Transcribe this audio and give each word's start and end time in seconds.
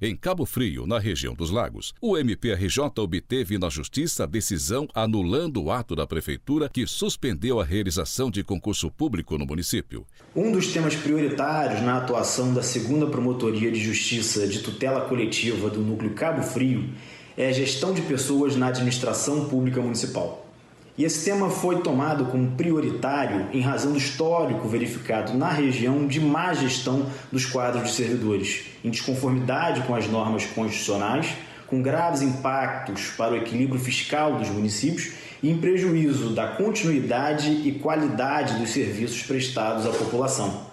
Em 0.00 0.14
Cabo 0.14 0.46
Frio, 0.46 0.86
na 0.86 0.96
região 1.00 1.34
dos 1.34 1.50
Lagos, 1.50 1.92
o 2.00 2.16
MPRJ 2.16 2.84
obteve 2.98 3.58
na 3.58 3.68
Justiça 3.68 4.22
a 4.22 4.26
decisão 4.26 4.86
anulando 4.94 5.60
o 5.60 5.72
ato 5.72 5.96
da 5.96 6.06
Prefeitura 6.06 6.68
que 6.68 6.86
suspendeu 6.86 7.58
a 7.58 7.64
realização 7.64 8.30
de 8.30 8.44
concurso 8.44 8.92
público 8.92 9.36
no 9.36 9.44
município. 9.44 10.06
Um 10.36 10.52
dos 10.52 10.68
temas 10.68 10.94
prioritários 10.94 11.82
na 11.82 11.96
atuação 11.96 12.54
da 12.54 12.62
segunda 12.62 13.06
Promotoria 13.06 13.72
de 13.72 13.80
Justiça 13.80 14.46
de 14.46 14.60
Tutela 14.60 15.00
Coletiva 15.00 15.68
do 15.68 15.80
Núcleo 15.80 16.14
Cabo 16.14 16.42
Frio 16.42 16.90
é 17.36 17.48
a 17.48 17.52
gestão 17.52 17.92
de 17.92 18.02
pessoas 18.02 18.54
na 18.54 18.68
administração 18.68 19.48
pública 19.48 19.80
municipal. 19.80 20.47
E 20.98 21.04
esse 21.04 21.24
tema 21.24 21.48
foi 21.48 21.80
tomado 21.80 22.24
como 22.24 22.50
prioritário 22.56 23.46
em 23.52 23.60
razão 23.60 23.92
do 23.92 23.98
histórico 23.98 24.66
verificado 24.66 25.32
na 25.32 25.48
região 25.48 26.08
de 26.08 26.20
má 26.20 26.52
gestão 26.52 27.06
dos 27.30 27.46
quadros 27.46 27.90
de 27.90 27.94
servidores, 27.94 28.64
em 28.84 28.90
desconformidade 28.90 29.82
com 29.82 29.94
as 29.94 30.08
normas 30.08 30.44
constitucionais, 30.46 31.36
com 31.68 31.80
graves 31.80 32.20
impactos 32.20 33.12
para 33.16 33.34
o 33.34 33.36
equilíbrio 33.36 33.78
fiscal 33.80 34.34
dos 34.34 34.48
municípios 34.48 35.12
e 35.40 35.48
em 35.48 35.58
prejuízo 35.58 36.30
da 36.30 36.48
continuidade 36.48 37.48
e 37.48 37.78
qualidade 37.80 38.58
dos 38.58 38.70
serviços 38.70 39.22
prestados 39.22 39.86
à 39.86 39.90
população. 39.90 40.66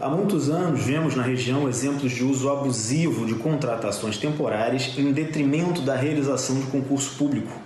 Há 0.00 0.08
muitos 0.08 0.48
anos 0.50 0.84
vemos 0.84 1.16
na 1.16 1.24
região 1.24 1.68
exemplos 1.68 2.12
de 2.12 2.22
uso 2.22 2.48
abusivo 2.48 3.26
de 3.26 3.34
contratações 3.34 4.18
temporárias 4.18 4.96
em 4.96 5.10
detrimento 5.10 5.80
da 5.80 5.96
realização 5.96 6.60
de 6.60 6.66
concurso 6.66 7.16
público 7.16 7.63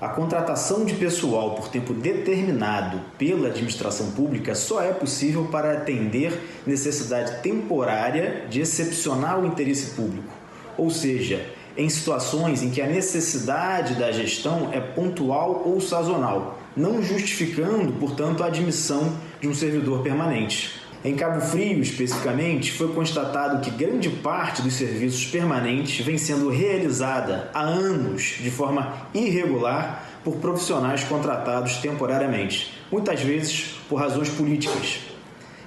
a 0.00 0.08
contratação 0.08 0.84
de 0.86 0.94
pessoal 0.94 1.54
por 1.54 1.68
tempo 1.68 1.92
determinado 1.92 3.00
pela 3.18 3.48
administração 3.48 4.12
pública 4.12 4.54
só 4.54 4.82
é 4.82 4.94
possível 4.94 5.48
para 5.52 5.74
atender 5.74 6.32
necessidade 6.66 7.42
temporária 7.42 8.46
de 8.48 8.62
excepcional 8.62 9.44
interesse 9.44 9.90
público, 9.90 10.32
ou 10.78 10.88
seja, 10.88 11.44
em 11.76 11.88
situações 11.90 12.62
em 12.62 12.70
que 12.70 12.80
a 12.80 12.86
necessidade 12.86 13.94
da 13.94 14.10
gestão 14.10 14.70
é 14.72 14.80
pontual 14.80 15.62
ou 15.66 15.78
sazonal, 15.82 16.58
não 16.74 17.02
justificando, 17.02 17.92
portanto, 17.92 18.42
a 18.42 18.46
admissão 18.46 19.12
de 19.38 19.48
um 19.48 19.54
servidor 19.54 20.02
permanente. 20.02 20.79
Em 21.02 21.14
Cabo 21.14 21.40
Frio, 21.40 21.80
especificamente, 21.80 22.72
foi 22.72 22.92
constatado 22.92 23.62
que 23.62 23.70
grande 23.70 24.10
parte 24.10 24.60
dos 24.60 24.74
serviços 24.74 25.24
permanentes 25.24 26.04
vem 26.04 26.18
sendo 26.18 26.50
realizada 26.50 27.50
há 27.54 27.62
anos 27.62 28.36
de 28.38 28.50
forma 28.50 29.08
irregular 29.14 30.04
por 30.22 30.36
profissionais 30.36 31.02
contratados 31.02 31.78
temporariamente, 31.78 32.78
muitas 32.92 33.22
vezes 33.22 33.80
por 33.88 33.96
razões 33.96 34.28
políticas. 34.28 35.00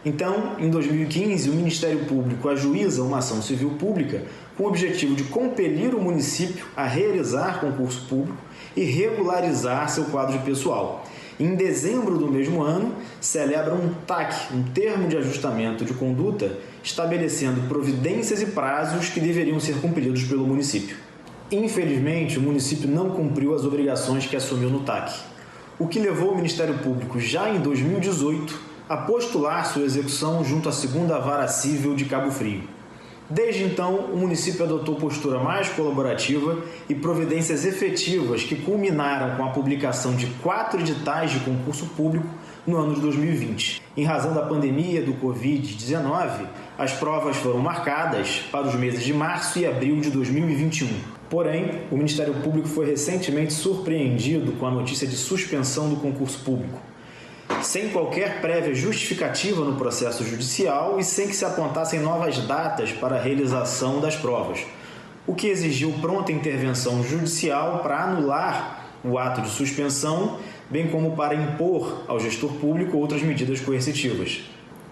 Então, 0.05 0.55
em 0.59 0.69
2015, 0.69 1.49
o 1.49 1.53
Ministério 1.53 2.05
Público 2.05 2.47
ajuiza 2.47 3.01
uma 3.01 3.17
ação 3.17 3.41
civil 3.41 3.71
pública 3.71 4.21
com 4.55 4.65
o 4.65 4.67
objetivo 4.67 5.15
de 5.15 5.23
compelir 5.23 5.95
o 5.95 6.01
município 6.01 6.67
a 6.75 6.85
realizar 6.85 7.59
concurso 7.59 8.05
público 8.07 8.37
e 8.75 8.83
regularizar 8.83 9.89
seu 9.89 10.05
quadro 10.05 10.37
pessoal 10.41 11.03
em 11.39 11.55
dezembro 11.55 12.17
do 12.17 12.27
mesmo 12.27 12.61
ano, 12.61 12.93
celebra 13.19 13.73
um 13.73 13.93
TAC, 14.05 14.53
um 14.53 14.63
termo 14.63 15.07
de 15.07 15.17
ajustamento 15.17 15.83
de 15.83 15.93
conduta, 15.93 16.57
estabelecendo 16.83 17.67
providências 17.67 18.41
e 18.41 18.47
prazos 18.47 19.09
que 19.09 19.19
deveriam 19.19 19.59
ser 19.59 19.75
cumpridos 19.75 20.23
pelo 20.23 20.45
município. 20.45 20.97
Infelizmente, 21.51 22.37
o 22.37 22.41
município 22.41 22.89
não 22.89 23.11
cumpriu 23.11 23.53
as 23.53 23.63
obrigações 23.63 24.25
que 24.25 24.35
assumiu 24.35 24.69
no 24.69 24.81
TAC, 24.81 25.13
o 25.79 25.87
que 25.87 25.99
levou 25.99 26.31
o 26.31 26.35
Ministério 26.35 26.77
Público, 26.79 27.19
já 27.19 27.49
em 27.49 27.59
2018, 27.59 28.59
a 28.87 28.97
postular 28.97 29.65
sua 29.65 29.83
execução 29.83 30.43
junto 30.43 30.69
à 30.69 30.71
segunda 30.71 31.19
vara 31.19 31.47
civil 31.47 31.95
de 31.95 32.05
Cabo 32.05 32.31
Frio. 32.31 32.61
Desde 33.29 33.63
então, 33.63 33.95
o 33.95 34.17
município 34.17 34.65
adotou 34.65 34.95
postura 34.95 35.39
mais 35.39 35.69
colaborativa 35.69 36.57
e 36.89 36.93
providências 36.93 37.65
efetivas 37.65 38.43
que 38.43 38.55
culminaram 38.55 39.37
com 39.37 39.45
a 39.45 39.49
publicação 39.49 40.13
de 40.15 40.27
quatro 40.41 40.79
editais 40.79 41.31
de 41.31 41.39
concurso 41.39 41.85
público 41.95 42.27
no 42.67 42.77
ano 42.77 42.95
de 42.95 43.01
2020. 43.01 43.81
Em 43.95 44.03
razão 44.03 44.33
da 44.33 44.41
pandemia 44.41 45.01
do 45.01 45.13
Covid-19, 45.13 46.47
as 46.77 46.93
provas 46.93 47.37
foram 47.37 47.59
marcadas 47.59 48.43
para 48.51 48.67
os 48.67 48.75
meses 48.75 49.03
de 49.03 49.13
março 49.13 49.57
e 49.57 49.65
abril 49.65 50.01
de 50.01 50.09
2021. 50.09 50.87
Porém, 51.29 51.81
o 51.89 51.95
Ministério 51.95 52.33
Público 52.35 52.67
foi 52.67 52.85
recentemente 52.85 53.53
surpreendido 53.53 54.51
com 54.53 54.67
a 54.67 54.71
notícia 54.71 55.07
de 55.07 55.15
suspensão 55.15 55.89
do 55.89 55.95
concurso 55.95 56.39
público 56.39 56.79
sem 57.61 57.89
qualquer 57.89 58.41
prévia 58.41 58.73
justificativa 58.73 59.63
no 59.63 59.75
processo 59.75 60.23
judicial 60.25 60.99
e 60.99 61.03
sem 61.03 61.27
que 61.27 61.35
se 61.35 61.45
apontassem 61.45 61.99
novas 61.99 62.37
datas 62.39 62.91
para 62.91 63.15
a 63.15 63.21
realização 63.21 63.99
das 63.99 64.15
provas, 64.15 64.59
o 65.25 65.33
que 65.33 65.47
exigiu 65.47 65.93
pronta 66.01 66.31
intervenção 66.31 67.03
judicial 67.03 67.79
para 67.79 68.03
anular 68.03 68.85
o 69.03 69.17
ato 69.17 69.41
de 69.41 69.49
suspensão, 69.49 70.37
bem 70.69 70.87
como 70.87 71.15
para 71.15 71.35
impor 71.35 72.03
ao 72.07 72.19
gestor 72.19 72.51
público 72.53 72.97
outras 72.97 73.21
medidas 73.21 73.59
coercitivas. 73.59 74.41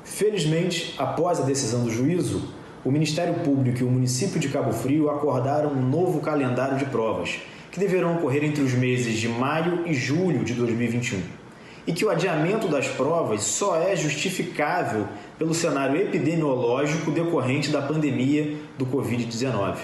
Felizmente, 0.03 0.95
após 0.97 1.39
a 1.39 1.43
decisão 1.43 1.83
do 1.83 1.91
juízo, 1.91 2.41
o 2.83 2.91
Ministério 2.91 3.35
Público 3.35 3.79
e 3.79 3.83
o 3.83 3.89
município 3.91 4.39
de 4.39 4.49
Cabo 4.49 4.71
Frio 4.73 5.09
acordaram 5.09 5.71
um 5.71 5.81
novo 5.81 6.19
calendário 6.19 6.77
de 6.77 6.85
provas, 6.85 7.39
que 7.71 7.79
deverão 7.79 8.15
ocorrer 8.15 8.43
entre 8.43 8.63
os 8.63 8.73
meses 8.73 9.13
de 9.17 9.29
maio 9.29 9.87
e 9.87 9.93
julho 9.93 10.43
de 10.43 10.53
2021 10.53 11.41
e 11.85 11.91
que 11.91 12.05
o 12.05 12.09
adiamento 12.09 12.67
das 12.67 12.87
provas 12.87 13.43
só 13.43 13.75
é 13.75 13.95
justificável 13.95 15.07
pelo 15.37 15.53
cenário 15.53 15.99
epidemiológico 15.99 17.11
decorrente 17.11 17.69
da 17.69 17.81
pandemia 17.81 18.55
do 18.77 18.85
Covid-19. 18.85 19.77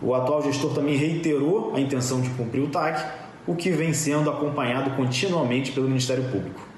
O 0.00 0.14
atual 0.14 0.42
gestor 0.42 0.74
também 0.74 0.96
reiterou 0.96 1.74
a 1.76 1.80
intenção 1.80 2.20
de 2.20 2.30
cumprir 2.30 2.62
o 2.62 2.68
TAC, 2.68 3.04
o 3.46 3.54
que 3.54 3.70
vem 3.70 3.92
sendo 3.92 4.30
acompanhado 4.30 4.90
continuamente 4.96 5.72
pelo 5.72 5.86
Ministério 5.88 6.24
Público. 6.24 6.71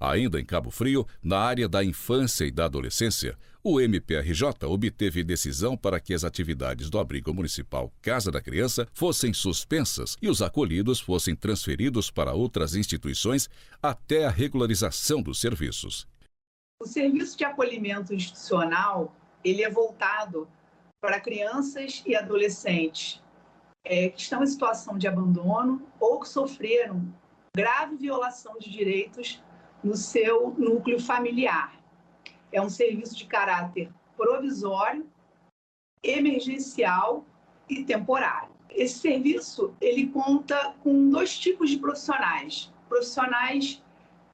Ainda 0.00 0.40
em 0.40 0.44
Cabo 0.44 0.70
Frio, 0.70 1.06
na 1.22 1.38
área 1.38 1.68
da 1.68 1.84
infância 1.84 2.44
e 2.44 2.50
da 2.50 2.66
adolescência, 2.66 3.36
o 3.62 3.80
MPRJ 3.80 4.66
obteve 4.66 5.24
decisão 5.24 5.76
para 5.76 5.98
que 5.98 6.14
as 6.14 6.24
atividades 6.24 6.88
do 6.88 6.98
abrigo 6.98 7.34
municipal 7.34 7.92
Casa 8.00 8.30
da 8.30 8.40
Criança 8.40 8.86
fossem 8.94 9.32
suspensas 9.32 10.16
e 10.22 10.28
os 10.28 10.40
acolhidos 10.40 11.00
fossem 11.00 11.34
transferidos 11.34 12.10
para 12.10 12.32
outras 12.32 12.74
instituições 12.76 13.50
até 13.82 14.26
a 14.26 14.30
regularização 14.30 15.20
dos 15.20 15.40
serviços. 15.40 16.06
O 16.80 16.86
serviço 16.86 17.36
de 17.36 17.44
acolhimento 17.44 18.14
institucional 18.14 19.14
ele 19.44 19.62
é 19.62 19.70
voltado 19.70 20.48
para 21.00 21.20
crianças 21.20 22.02
e 22.06 22.14
adolescentes 22.14 23.20
é, 23.84 24.08
que 24.08 24.20
estão 24.20 24.42
em 24.42 24.46
situação 24.46 24.96
de 24.96 25.08
abandono 25.08 25.82
ou 25.98 26.20
que 26.20 26.28
sofreram 26.28 27.12
grave 27.56 27.96
violação 27.96 28.56
de 28.58 28.70
direitos 28.70 29.42
no 29.82 29.96
seu 29.96 30.50
núcleo 30.58 31.00
familiar. 31.00 31.78
É 32.52 32.60
um 32.60 32.70
serviço 32.70 33.16
de 33.16 33.26
caráter 33.26 33.90
provisório, 34.16 35.06
emergencial 36.02 37.24
e 37.68 37.84
temporário. 37.84 38.50
Esse 38.70 38.98
serviço 38.98 39.74
ele 39.80 40.08
conta 40.08 40.74
com 40.82 41.10
dois 41.10 41.38
tipos 41.38 41.70
de 41.70 41.78
profissionais: 41.78 42.72
profissionais 42.88 43.82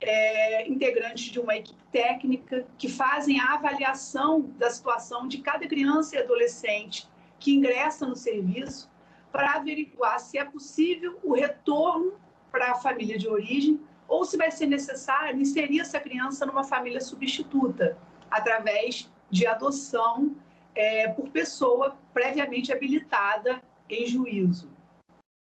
é, 0.00 0.68
integrantes 0.68 1.24
de 1.30 1.40
uma 1.40 1.56
equipe 1.56 1.82
técnica 1.90 2.66
que 2.76 2.88
fazem 2.88 3.40
a 3.40 3.54
avaliação 3.54 4.42
da 4.58 4.70
situação 4.70 5.26
de 5.26 5.38
cada 5.38 5.66
criança 5.66 6.16
e 6.16 6.18
adolescente 6.18 7.08
que 7.38 7.54
ingressa 7.54 8.06
no 8.06 8.16
serviço 8.16 8.90
para 9.30 9.54
averiguar 9.54 10.20
se 10.20 10.38
é 10.38 10.44
possível 10.44 11.18
o 11.22 11.34
retorno 11.34 12.14
para 12.50 12.72
a 12.72 12.74
família 12.76 13.18
de 13.18 13.28
origem 13.28 13.80
ou 14.08 14.24
se 14.24 14.36
vai 14.36 14.50
ser 14.50 14.66
necessário 14.66 15.40
inserir 15.40 15.80
essa 15.80 15.98
criança 16.00 16.44
numa 16.46 16.64
família 16.64 17.00
substituta, 17.00 17.96
através 18.30 19.10
de 19.30 19.46
adoção 19.46 20.34
é, 20.74 21.08
por 21.08 21.30
pessoa 21.30 21.96
previamente 22.12 22.72
habilitada 22.72 23.62
em 23.88 24.06
juízo. 24.06 24.70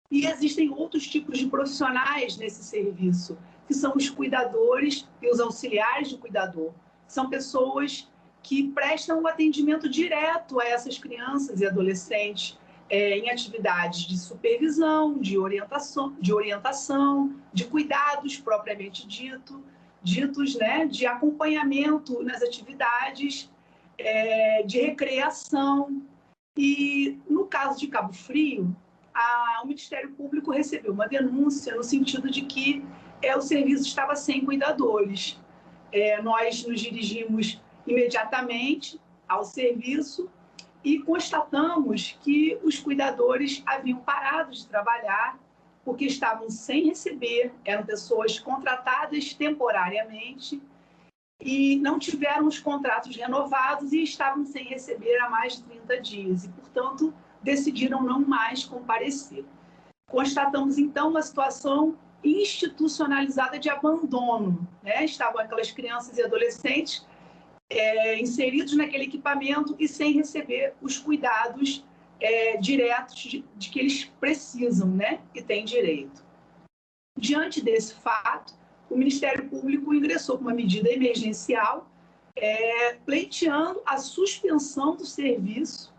E 0.10 0.26
existem 0.26 0.70
outros 0.70 1.08
tipos 1.08 1.38
de 1.38 1.48
profissionais 1.48 2.38
nesse 2.38 2.64
serviço, 2.64 3.38
que 3.68 3.74
são 3.74 3.94
os 3.96 4.10
cuidadores 4.10 5.08
e 5.22 5.30
os 5.30 5.40
auxiliares 5.40 6.10
de 6.10 6.18
cuidador. 6.18 6.72
São 7.08 7.30
pessoas 7.30 8.10
que 8.42 8.70
prestam 8.70 9.22
o 9.22 9.28
atendimento 9.28 9.90
direto 9.90 10.60
a 10.62 10.66
essas 10.66 10.98
crianças 10.98 11.60
e 11.60 11.66
adolescentes 11.66 12.58
é, 12.90 13.18
em 13.18 13.30
atividades 13.30 14.08
de 14.08 14.18
supervisão, 14.18 15.18
de 15.18 15.38
orientação, 15.38 16.16
de 16.20 16.34
orientação, 16.34 17.36
de 17.54 17.66
cuidados 17.66 18.38
propriamente 18.38 19.06
dito, 19.08 19.64
ditos, 20.02 20.56
né, 20.56 20.86
de 20.86 21.06
acompanhamento 21.06 22.24
nas 22.24 22.42
atividades, 22.42 23.50
é, 23.98 24.64
de 24.64 24.80
recreação. 24.80 26.02
E 26.58 27.20
no 27.30 27.46
caso 27.46 27.80
de 27.80 27.88
Cabo 27.88 28.14
Frio, 28.14 28.76
a, 29.14 29.62
o 29.64 29.68
Ministério 29.68 30.12
Público 30.12 30.52
recebeu 30.52 30.94
uma 30.94 31.08
denúncia 31.08 31.76
no 31.76 31.84
sentido 31.84 32.30
de 32.30 32.44
que 32.44 32.86
é, 33.22 33.36
o 33.36 33.42
serviço 33.42 33.84
estava 33.84 34.16
sem 34.16 34.46
cuidadores. 34.46 35.40
É, 35.92 36.22
nós 36.22 36.66
nos 36.66 36.80
dirigimos 36.80 37.62
imediatamente 37.86 39.00
ao 39.28 39.44
serviço 39.44 40.30
e 40.88 41.00
constatamos 41.00 42.18
que 42.22 42.58
os 42.64 42.80
cuidadores 42.80 43.62
haviam 43.66 44.00
parado 44.00 44.52
de 44.52 44.66
trabalhar 44.66 45.38
porque 45.84 46.06
estavam 46.06 46.50
sem 46.50 46.86
receber, 46.86 47.54
eram 47.66 47.86
pessoas 47.86 48.40
contratadas 48.40 49.34
temporariamente 49.34 50.62
e 51.42 51.76
não 51.80 52.00
tiveram 52.00 52.48
os 52.48 52.58
contratos 52.60 53.14
renovados 53.18 53.92
e 53.92 54.02
estavam 54.02 54.46
sem 54.46 54.64
receber 54.64 55.18
há 55.18 55.30
mais 55.30 55.58
de 55.58 55.64
30 55.64 56.02
dias 56.02 56.46
e, 56.46 56.50
portanto, 56.50 57.14
decidiram 57.44 58.02
não 58.02 58.22
mais 58.22 58.64
comparecer. 58.64 59.44
Constatamos, 60.10 60.78
então, 60.78 61.10
uma 61.10 61.22
situação 61.22 61.98
institucionalizada 62.24 63.60
de 63.60 63.70
abandono. 63.70 64.66
Né? 64.82 65.04
Estavam 65.04 65.42
aquelas 65.42 65.70
crianças 65.70 66.18
e 66.18 66.24
adolescentes 66.24 67.06
é, 67.70 68.20
inseridos 68.20 68.76
naquele 68.76 69.06
equipamento 69.06 69.76
e 69.80 69.88
sem 69.88 70.14
receber 70.14 70.74
os 70.82 70.98
cuidados 70.98 71.86
é, 72.20 72.58
diretos 72.58 73.16
de, 73.16 73.46
de, 73.56 73.70
que 73.70 73.80
eles 73.80 74.06
precisam 74.20 74.88
né, 74.88 75.22
e 75.34 75.42
têm 75.42 75.66
direito. 75.66 76.26
Diante 77.18 77.62
desse 77.62 77.96
fato, 77.96 78.54
o 78.90 78.98
Ministério 78.98 79.50
Público 79.50 79.94
ingressou 79.94 80.38
com 80.38 80.44
uma 80.44 80.54
medida 80.54 80.90
emergencial, 80.90 81.90
é, 82.36 82.94
pleiteando 83.06 83.82
a 83.86 83.98
suspensão 83.98 84.96
do 84.96 85.06
serviço 85.06 85.94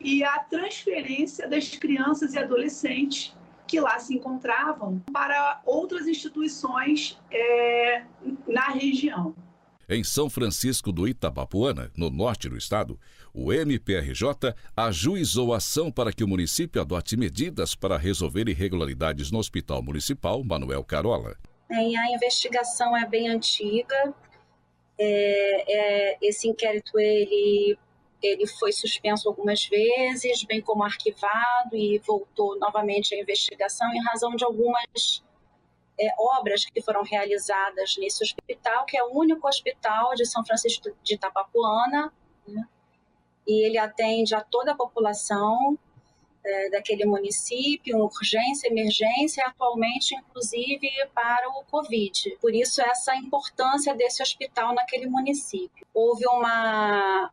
e 0.00 0.22
a 0.24 0.38
transferência 0.38 1.48
das 1.48 1.68
crianças 1.76 2.34
e 2.34 2.38
adolescentes 2.38 3.36
que 3.66 3.80
lá 3.80 3.98
se 3.98 4.14
encontravam 4.14 5.00
para 5.12 5.60
outras 5.64 6.06
instituições 6.06 7.18
é, 7.30 8.04
na 8.46 8.68
região. 8.68 9.34
Em 9.88 10.02
São 10.02 10.30
Francisco 10.30 10.90
do 10.90 11.06
Itabapuana, 11.06 11.90
no 11.96 12.08
norte 12.08 12.48
do 12.48 12.56
estado, 12.56 12.98
o 13.34 13.52
MPRJ 13.52 14.54
ajuizou 14.76 15.52
ação 15.52 15.90
para 15.90 16.12
que 16.12 16.24
o 16.24 16.28
município 16.28 16.80
adote 16.80 17.16
medidas 17.16 17.74
para 17.74 17.98
resolver 17.98 18.48
irregularidades 18.48 19.30
no 19.30 19.38
Hospital 19.38 19.82
Municipal 19.82 20.42
Manuel 20.42 20.82
Carola. 20.84 21.36
Bem, 21.68 21.96
a 21.98 22.10
investigação 22.12 22.96
é 22.96 23.06
bem 23.06 23.28
antiga. 23.28 24.14
É, 24.98 26.12
é, 26.12 26.18
esse 26.22 26.48
inquérito 26.48 26.98
ele, 26.98 27.76
ele 28.22 28.46
foi 28.46 28.72
suspenso 28.72 29.28
algumas 29.28 29.66
vezes, 29.66 30.44
bem 30.44 30.60
como 30.60 30.82
arquivado 30.82 31.74
e 31.74 31.98
voltou 32.06 32.58
novamente 32.58 33.14
à 33.14 33.20
investigação 33.20 33.92
em 33.92 34.02
razão 34.04 34.34
de 34.34 34.44
algumas 34.44 35.22
é, 35.98 36.08
obras 36.18 36.64
que 36.64 36.82
foram 36.82 37.02
realizadas 37.02 37.96
nesse 37.98 38.22
hospital, 38.24 38.84
que 38.84 38.96
é 38.96 39.04
o 39.04 39.12
único 39.16 39.46
hospital 39.46 40.14
de 40.14 40.26
São 40.26 40.44
Francisco 40.44 40.90
de 41.02 41.14
Itapapuana, 41.14 42.12
né? 42.46 42.66
e 43.46 43.66
ele 43.66 43.78
atende 43.78 44.34
a 44.34 44.40
toda 44.40 44.72
a 44.72 44.76
população 44.76 45.78
é, 46.44 46.70
daquele 46.70 47.06
município, 47.06 47.98
urgência, 47.98 48.68
emergência, 48.68 49.44
atualmente, 49.46 50.14
inclusive, 50.14 50.90
para 51.14 51.48
o 51.48 51.64
Covid. 51.64 52.36
Por 52.40 52.54
isso, 52.54 52.82
essa 52.82 53.16
importância 53.16 53.94
desse 53.94 54.22
hospital 54.22 54.74
naquele 54.74 55.06
município. 55.06 55.86
Houve 55.94 56.26
uma, 56.26 57.30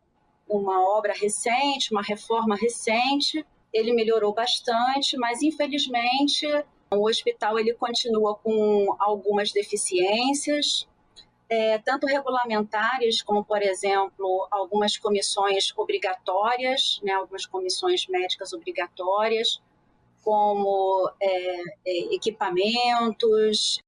uma 0.47 0.97
obra 0.97 1.13
recente, 1.13 1.91
uma 1.91 2.01
reforma 2.01 2.55
recente, 2.55 3.45
ele 3.73 3.93
melhorou 3.93 4.33
bastante, 4.33 5.17
mas, 5.17 5.41
infelizmente, 5.41 6.47
o 6.93 7.07
hospital 7.07 7.57
ele 7.57 7.73
continua 7.73 8.35
com 8.35 8.95
algumas 8.99 9.51
deficiências, 9.51 10.87
é, 11.49 11.77
tanto 11.79 12.05
regulamentares 12.05 13.21
como, 13.21 13.43
por 13.43 13.61
exemplo, 13.61 14.47
algumas 14.51 14.97
comissões 14.97 15.73
obrigatórias, 15.77 16.99
né, 17.03 17.13
algumas 17.13 17.45
comissões 17.45 18.07
médicas 18.07 18.53
obrigatórias, 18.53 19.61
como 20.23 21.11
é, 21.19 21.61
é, 21.85 22.15
equipamentos, 22.15 23.79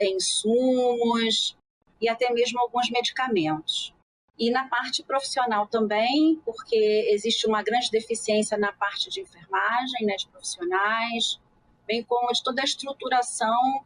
insumos 0.00 1.56
e 2.00 2.08
até 2.08 2.32
mesmo 2.32 2.60
alguns 2.60 2.90
medicamentos. 2.90 3.94
E 4.38 4.50
na 4.50 4.66
parte 4.66 5.02
profissional 5.02 5.66
também, 5.66 6.40
porque 6.44 7.08
existe 7.10 7.46
uma 7.46 7.62
grande 7.62 7.90
deficiência 7.90 8.56
na 8.56 8.72
parte 8.72 9.10
de 9.10 9.20
enfermagem, 9.20 10.06
né, 10.06 10.16
de 10.16 10.26
profissionais, 10.28 11.38
bem 11.86 12.02
como 12.02 12.32
de 12.32 12.42
toda 12.42 12.60
a 12.60 12.64
estruturação 12.64 13.84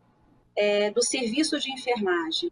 é, 0.57 0.91
do 0.91 1.03
serviço 1.03 1.59
de 1.59 1.73
enfermagem. 1.73 2.51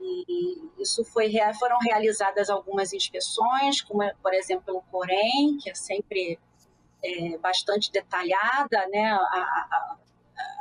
E 0.00 0.70
isso 0.78 1.04
foi, 1.04 1.32
foram 1.58 1.76
realizadas 1.78 2.48
algumas 2.48 2.92
inspeções, 2.92 3.80
como, 3.82 4.00
por 4.22 4.32
exemplo, 4.32 4.76
o 4.76 4.82
Corém, 4.82 5.58
que 5.58 5.70
é 5.70 5.74
sempre 5.74 6.38
é, 7.02 7.36
bastante 7.38 7.90
detalhada 7.90 8.86
né, 8.88 9.10
a, 9.10 9.16
a, 9.16 9.96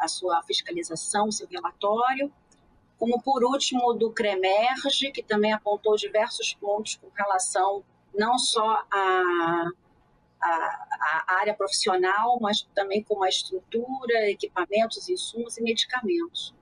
a, 0.01 0.07
sua 0.07 0.41
fiscalização, 0.43 1.31
seu 1.31 1.47
relatório, 1.47 2.31
como, 2.97 3.21
por 3.21 3.43
último, 3.43 3.93
do 3.93 4.11
CREMERGE, 4.11 5.11
que 5.11 5.21
também 5.21 5.53
apontou 5.53 5.95
diversos 5.95 6.55
pontos 6.55 6.95
com 6.95 7.09
relação 7.15 7.83
não 8.17 8.39
só 8.39 8.83
a 8.91 9.65
a, 10.41 11.25
a, 11.27 11.39
área 11.39 11.53
profissional, 11.53 12.39
mas 12.39 12.67
também 12.75 13.03
como 13.03 13.23
a 13.23 13.29
estrutura, 13.29 14.29
equipamentos, 14.29 15.09
insumos 15.09 15.57
e 15.57 15.63
medicamentos. 15.63 16.53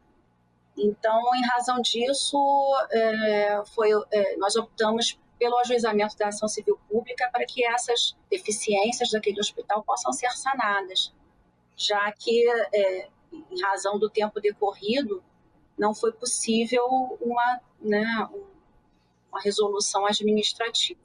Então, 0.78 1.22
em 1.36 1.46
razão 1.48 1.82
disso, 1.82 2.38
é, 2.92 3.64
foi, 3.74 3.90
é, 4.12 4.36
nós 4.38 4.56
optamos 4.56 5.20
pelo 5.40 5.58
ajuizamento 5.60 6.18
da 6.18 6.28
ação 6.28 6.48
civil 6.48 6.80
pública 6.90 7.30
para 7.32 7.46
que 7.46 7.66
essas 7.66 8.16
deficiências 8.30 9.12
daquele 9.12 9.40
hospital 9.40 9.84
possam 9.84 10.12
ser 10.12 10.32
sanadas, 10.32 11.14
já 11.76 12.12
que, 12.12 12.50
é, 12.74 13.10
em 13.32 13.62
razão 13.62 14.00
do 14.00 14.10
tempo 14.10 14.40
decorrido, 14.40 15.24
não 15.78 15.94
foi 15.94 16.12
possível 16.14 16.86
uma, 17.20 17.62
né, 17.82 18.30
uma 19.30 19.42
resolução 19.42 20.06
administrativa. 20.06 21.05